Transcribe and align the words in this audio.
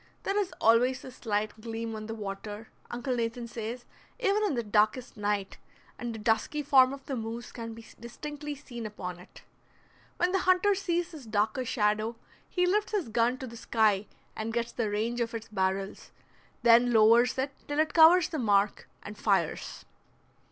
There 0.23 0.35
is 0.35 0.51
always 0.59 1.05
a 1.05 1.11
slight 1.11 1.61
gleam 1.61 1.95
on 1.95 2.07
the 2.07 2.15
water, 2.15 2.69
Uncle 2.89 3.15
Nathan 3.15 3.45
says, 3.47 3.85
even 4.19 4.41
in 4.45 4.55
the 4.55 4.63
darkest 4.63 5.15
night, 5.15 5.59
and 5.99 6.15
the 6.15 6.17
dusky 6.17 6.63
form 6.63 6.91
of 6.91 7.05
the 7.05 7.15
moose 7.15 7.51
can 7.51 7.75
be 7.75 7.85
distinctly 7.99 8.55
seen 8.55 8.87
upon 8.87 9.19
it. 9.19 9.43
When 10.17 10.31
the 10.31 10.39
hunter 10.39 10.73
sees 10.73 11.11
this 11.11 11.25
darker 11.27 11.65
shadow 11.65 12.15
he 12.49 12.65
lifts 12.65 12.93
his 12.93 13.09
gun 13.09 13.37
to 13.37 13.45
the 13.45 13.55
sky 13.55 14.07
and 14.35 14.51
gets 14.53 14.71
the 14.71 14.89
range 14.89 15.21
of 15.21 15.35
its 15.35 15.49
barrels, 15.49 16.09
then 16.63 16.91
lowers 16.91 17.37
it 17.37 17.51
till 17.67 17.77
it 17.77 17.93
covers 17.93 18.29
the 18.29 18.39
mark, 18.39 18.89
and 19.03 19.19
fires. 19.19 19.85